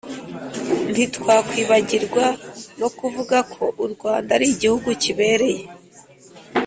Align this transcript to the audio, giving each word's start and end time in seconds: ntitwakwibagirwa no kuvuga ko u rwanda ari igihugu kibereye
ntitwakwibagirwa 0.91 2.25
no 2.79 2.87
kuvuga 2.97 3.37
ko 3.53 3.63
u 3.85 3.87
rwanda 3.93 4.29
ari 4.37 4.45
igihugu 4.53 4.89
kibereye 5.01 5.63